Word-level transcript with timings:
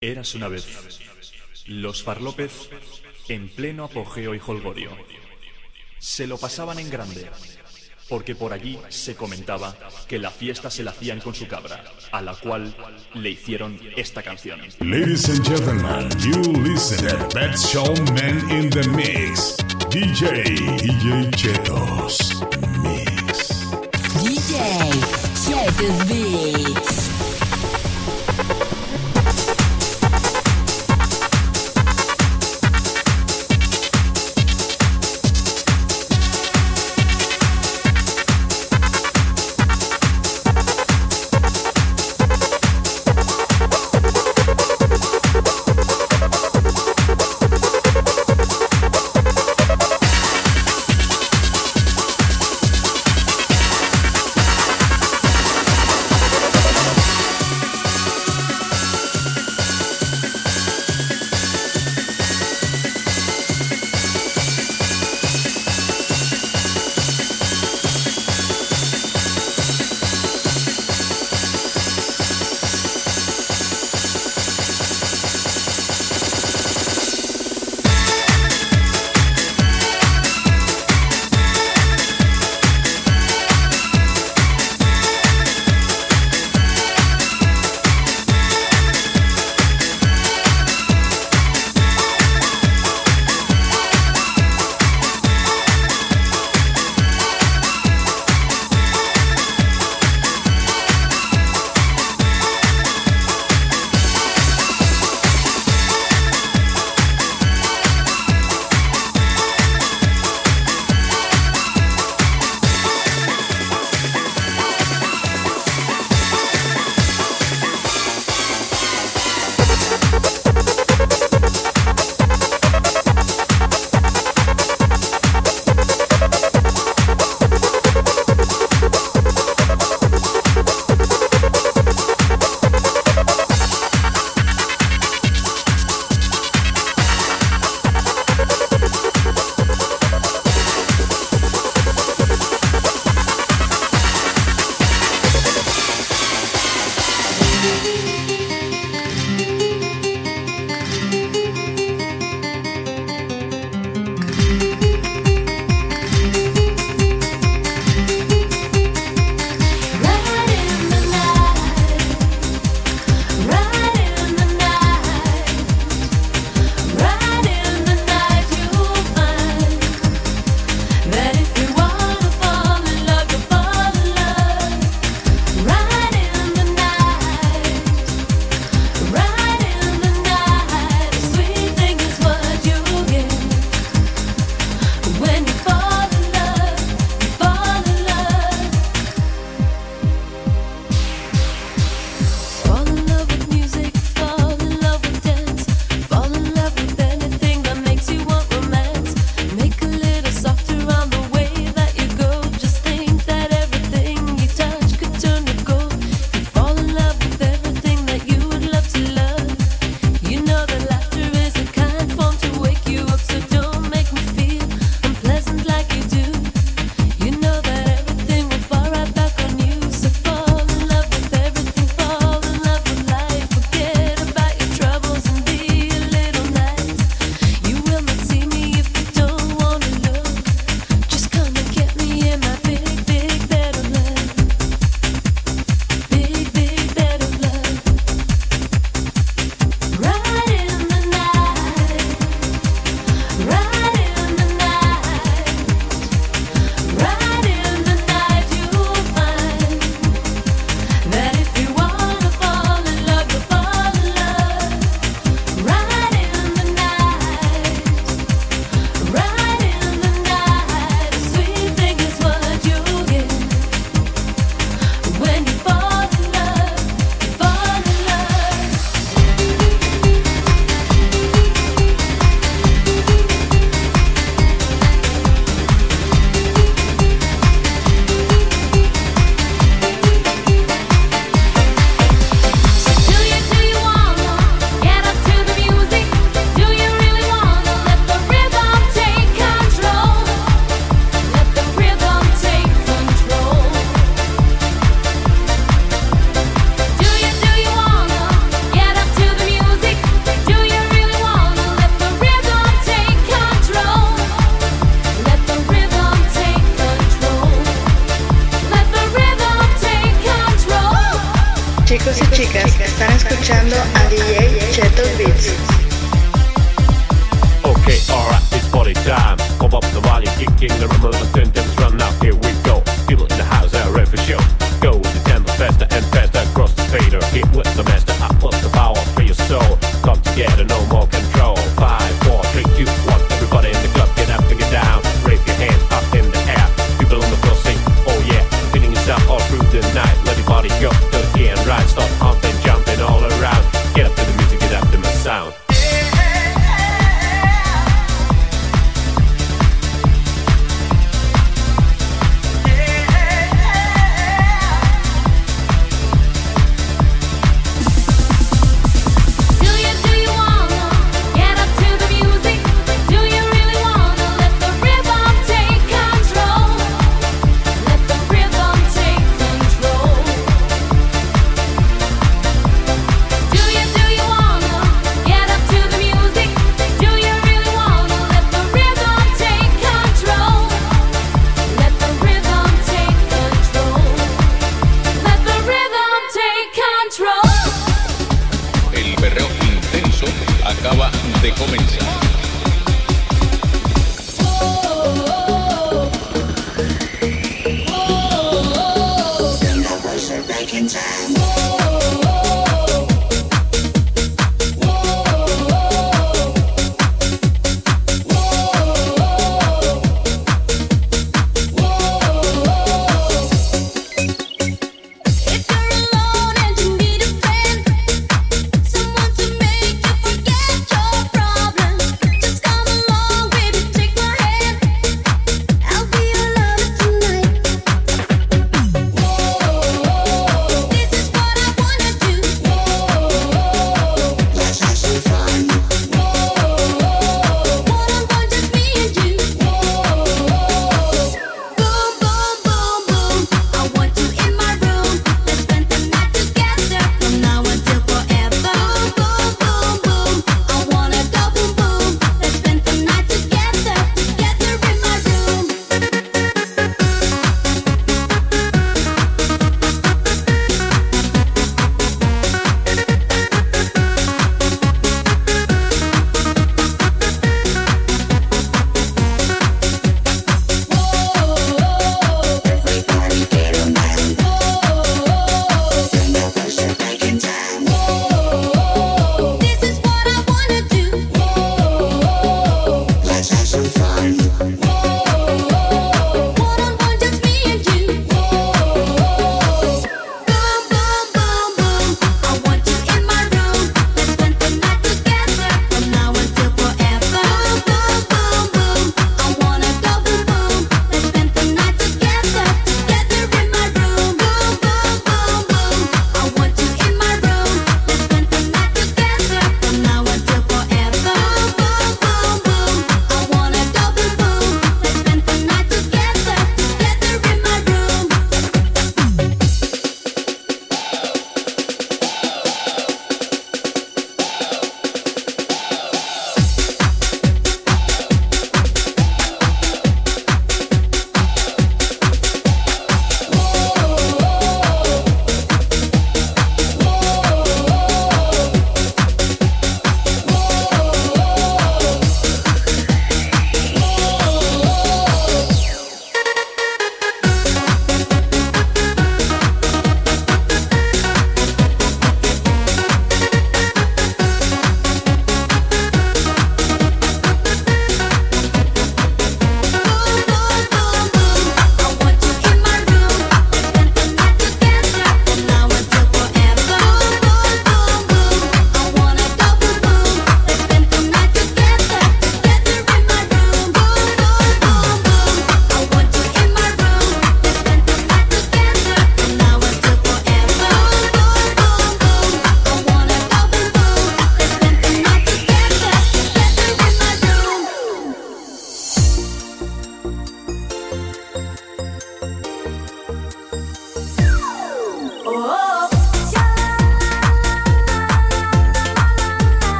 Eras 0.00 0.36
una 0.36 0.46
vez 0.46 0.64
los 1.66 2.04
Farlópez 2.04 2.70
en 3.28 3.48
pleno 3.48 3.82
apogeo 3.82 4.32
y 4.32 4.40
holgorio. 4.46 4.90
Se 5.98 6.28
lo 6.28 6.38
pasaban 6.38 6.78
en 6.78 6.88
grande, 6.88 7.28
porque 8.08 8.36
por 8.36 8.52
allí 8.52 8.78
se 8.90 9.16
comentaba 9.16 9.74
que 10.06 10.20
la 10.20 10.30
fiesta 10.30 10.70
se 10.70 10.84
la 10.84 10.92
hacían 10.92 11.18
con 11.18 11.34
su 11.34 11.48
cabra, 11.48 11.82
a 12.12 12.22
la 12.22 12.36
cual 12.36 12.76
le 13.14 13.30
hicieron 13.30 13.76
esta 13.96 14.22
canción. 14.22 14.60
Ladies 14.78 15.28
and 15.30 15.44
gentlemen, 15.44 16.08
you 16.20 16.52
listen 16.62 17.04
at 17.08 17.34
Pet 17.34 17.56
Show 17.56 17.92
Man 18.12 18.48
in 18.52 18.70
the 18.70 18.86
Mix. 18.90 19.56
DJ, 19.90 20.44
DJ 20.78 21.28
Chetos 21.32 22.40
Mix. 22.84 23.66
DJ 24.22 24.90
Chetos 25.44 26.06
Beats. 26.06 26.77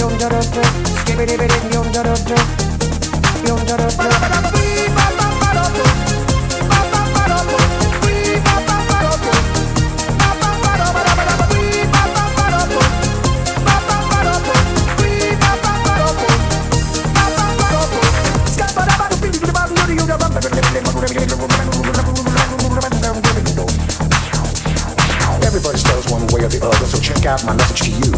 Yum 0.00 0.18
da 0.18 0.28
da 0.28 0.40
da, 0.40 0.62
yum 1.74 1.92
da 1.92 2.02
da 2.02 2.14
da, 2.14 2.36
yum 3.46 3.66
da 3.66 3.76
da 3.76 3.88
da. 3.88 5.01
Check 27.22 27.38
out 27.38 27.46
my 27.46 27.54
message 27.54 27.86
to 27.86 27.90
you. 28.02 28.10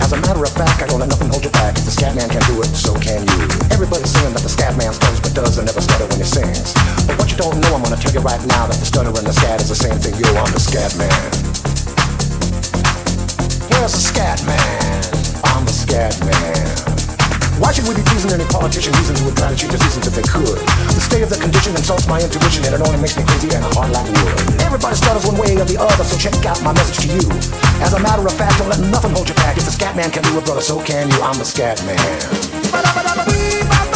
As 0.00 0.16
a 0.16 0.20
matter 0.24 0.40
of 0.40 0.48
fact, 0.48 0.80
I 0.80 0.86
don't 0.86 0.98
let 0.98 1.10
nothing 1.10 1.28
hold 1.28 1.44
you 1.44 1.50
back. 1.50 1.76
If 1.76 1.84
the 1.84 1.90
scat 1.90 2.16
man 2.16 2.26
can 2.30 2.40
do 2.48 2.62
it, 2.62 2.72
so 2.72 2.94
can 2.96 3.20
you. 3.20 3.40
Everybody's 3.68 4.08
saying 4.08 4.32
that 4.32 4.40
the 4.40 4.48
scat 4.48 4.78
man 4.78 4.94
stutters 4.94 5.20
but 5.20 5.34
does 5.34 5.58
and 5.58 5.66
never 5.66 5.82
stutter 5.82 6.06
when 6.06 6.16
he 6.16 6.24
sings. 6.24 6.72
But 7.04 7.18
what 7.18 7.30
you 7.30 7.36
don't 7.36 7.60
know, 7.60 7.76
I'm 7.76 7.82
gonna 7.82 8.00
tell 8.00 8.14
you 8.14 8.20
right 8.20 8.40
now 8.48 8.64
that 8.64 8.80
the 8.80 8.86
stutter 8.88 9.12
and 9.12 9.26
the 9.28 9.36
scat 9.36 9.60
is 9.60 9.68
the 9.68 9.76
same 9.76 10.00
thing. 10.00 10.16
Yo, 10.16 10.32
I'm 10.40 10.50
the 10.56 10.60
scat 10.60 10.96
man. 10.96 11.12
Here's 13.68 13.92
the 13.92 14.00
scat 14.00 14.40
man. 14.48 15.04
I'm 15.44 15.66
the 15.66 15.76
scat 15.76 16.16
man. 16.24 17.15
Why 17.56 17.72
should 17.72 17.88
we 17.88 17.96
be 17.96 18.04
pleasing 18.04 18.30
any 18.32 18.44
politician 18.52 18.92
reasons 19.00 19.20
who 19.20 19.26
would 19.26 19.36
try 19.36 19.48
to 19.48 19.56
cheat 19.56 19.70
the 19.70 19.78
seasons 19.78 20.06
if 20.06 20.14
they 20.14 20.26
could? 20.28 20.60
The 20.92 21.00
state 21.00 21.22
of 21.22 21.30
the 21.30 21.40
condition 21.40 21.72
insults 21.72 22.06
my 22.06 22.20
intuition 22.20 22.68
and 22.68 22.76
it 22.76 22.82
only 22.84 23.00
makes 23.00 23.16
me 23.16 23.24
crazy 23.24 23.48
and 23.48 23.64
hard 23.72 23.92
like 23.96 24.04
wood. 24.04 24.60
Everybody 24.60 24.96
stutters 24.96 25.24
one 25.24 25.40
way 25.40 25.56
or 25.56 25.64
the 25.64 25.80
other, 25.80 26.04
so 26.04 26.20
check 26.20 26.36
out 26.44 26.60
my 26.60 26.76
message 26.76 27.08
to 27.08 27.16
you. 27.16 27.24
As 27.80 27.96
a 27.96 28.00
matter 28.00 28.20
of 28.20 28.36
fact, 28.36 28.60
don't 28.60 28.68
let 28.68 28.80
nothing 28.92 29.16
hold 29.16 29.28
you 29.28 29.34
back. 29.40 29.56
If 29.56 29.64
the 29.64 29.72
scat 29.72 29.96
man 29.96 30.10
can 30.10 30.22
do 30.24 30.36
it, 30.36 30.44
brother, 30.44 30.60
so 30.60 30.84
can 30.84 31.08
you. 31.08 31.16
I'm 31.24 31.38
the 31.38 31.48
scat 31.48 31.80
man. 31.88 33.95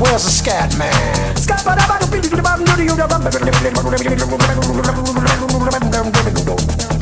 Where's 0.00 0.24
the 0.24 0.30
scat 0.30 0.78
man? 0.78 0.92
I'm 6.90 7.01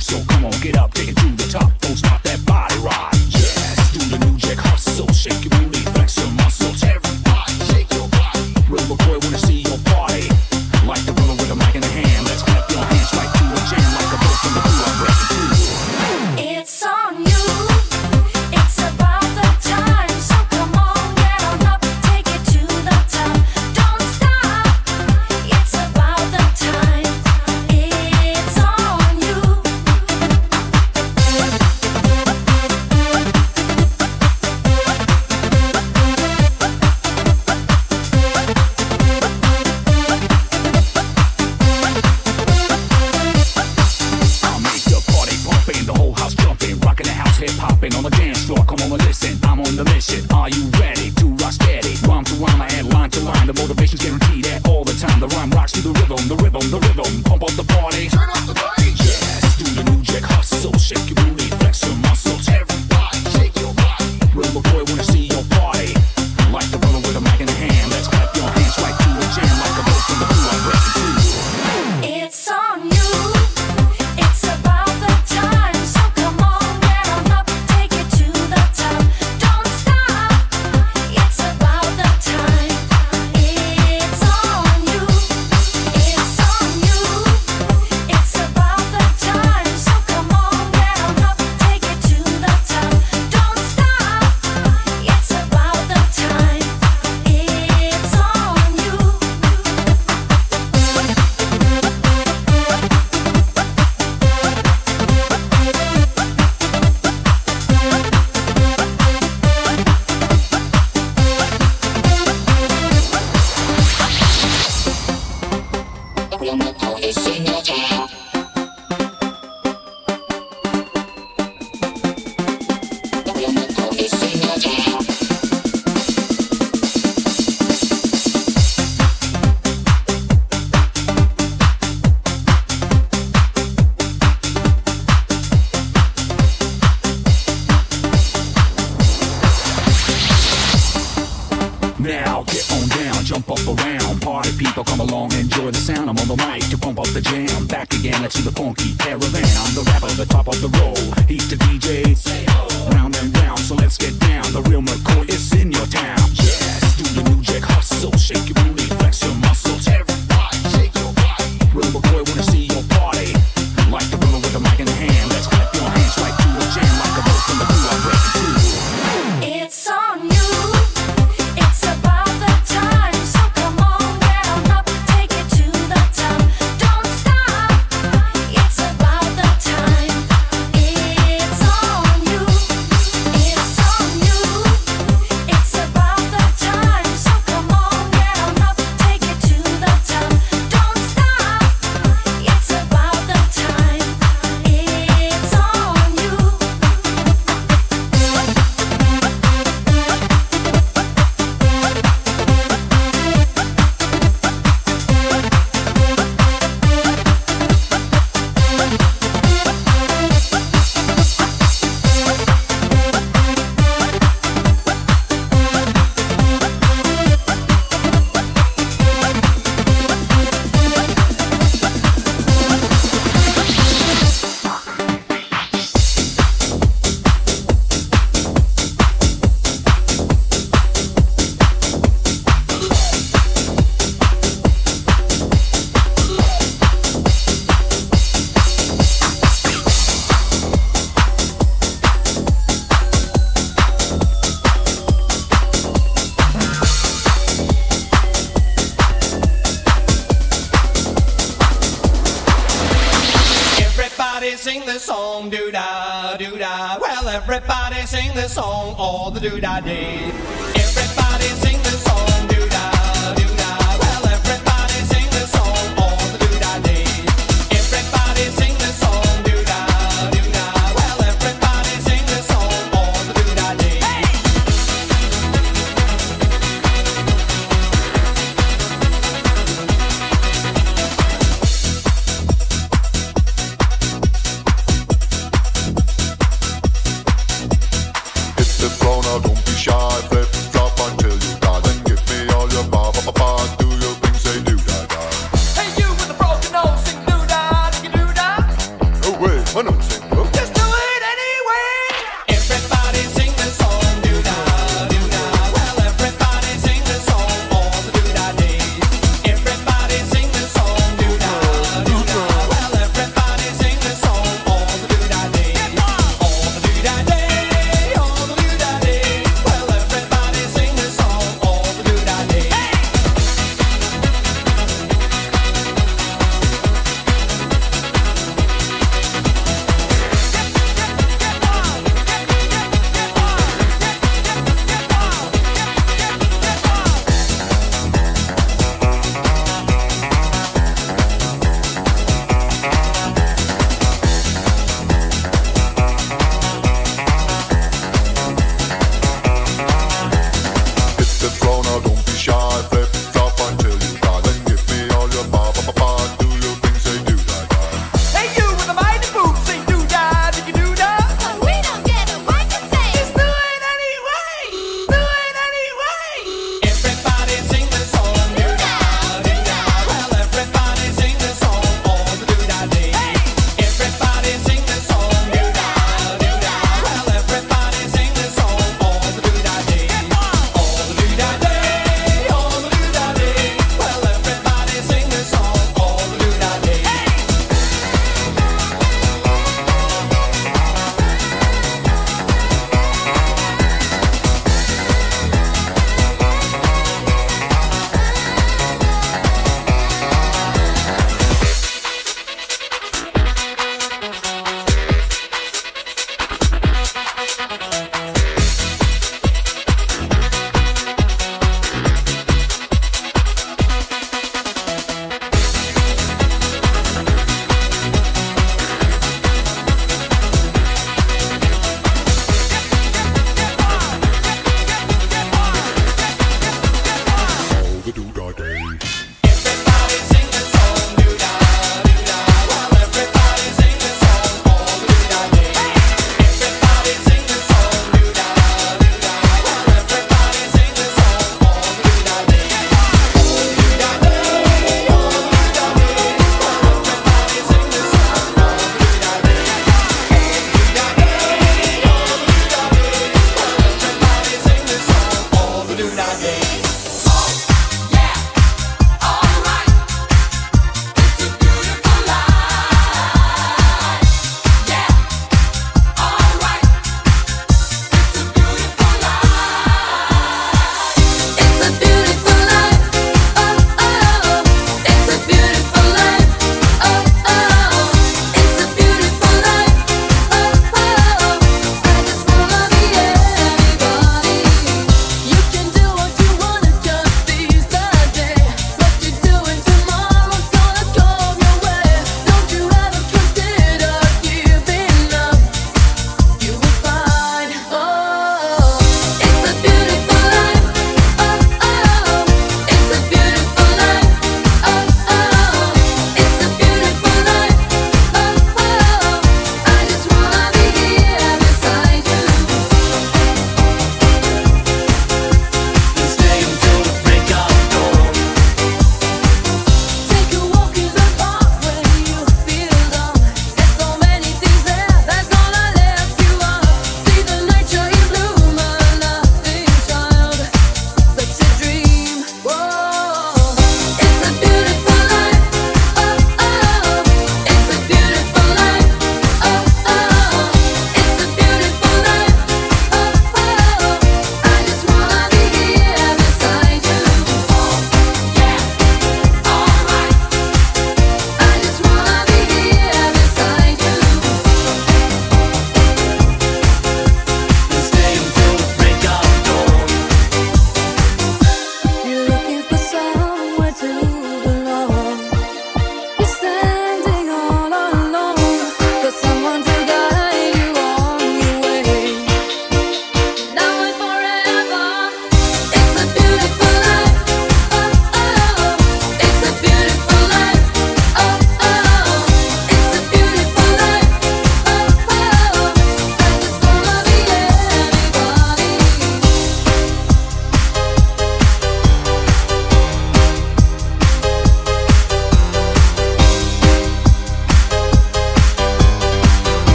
So 0.00 0.22
come 0.28 0.44
on, 0.44 0.52
get 0.60 0.76
up, 0.76 0.94
take 0.94 1.08
it 1.08 1.16
to 1.16 1.26
the 1.36 1.48
top. 1.50 1.76
Don't 1.80 1.96
stop 1.96 2.22
that 2.22 2.44
body 2.46 2.76
ride. 2.78 3.14
Yes, 3.30 3.92
do 3.92 3.98
the 4.16 4.24
new 4.24 4.36
jack 4.38 4.58
hustle, 4.58 5.12
shake 5.12 5.44
your 5.44 5.57